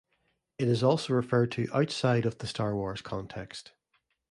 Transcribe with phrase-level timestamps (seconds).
[0.57, 3.73] It is also referred to outside of the "Star Wars" context.